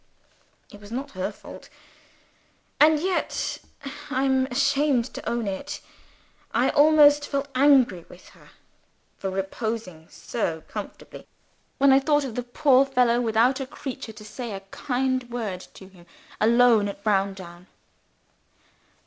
It 0.71 0.79
was 0.81 0.91
not 0.91 1.11
her 1.11 1.31
fault 1.31 1.69
and 2.79 2.99
yet 2.99 3.59
(I 4.09 4.23
am 4.23 4.47
ashamed 4.47 5.05
to 5.13 5.29
own 5.29 5.45
it) 5.45 5.79
I 6.55 6.69
almost 6.69 7.27
felt 7.27 7.47
angry 7.53 8.07
with 8.09 8.29
her 8.29 8.49
for 9.19 9.29
reposing 9.29 10.07
so 10.09 10.63
comfortably, 10.67 11.27
when 11.77 11.91
I 11.91 11.99
thought 11.99 12.25
of 12.25 12.33
the 12.33 12.41
poor 12.41 12.83
fellow, 12.83 13.21
without 13.21 13.59
a 13.59 13.67
creature 13.67 14.13
to 14.13 14.25
say 14.25 14.53
a 14.53 14.61
kind 14.71 15.29
word 15.29 15.59
to 15.75 15.87
him, 15.87 16.07
alone 16.39 16.87
at 16.87 17.03
Browndown. 17.03 17.67